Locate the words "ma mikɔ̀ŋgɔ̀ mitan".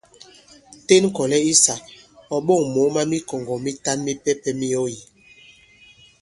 2.95-3.99